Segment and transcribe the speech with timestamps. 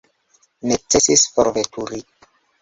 [0.71, 2.03] Necesis forveturi.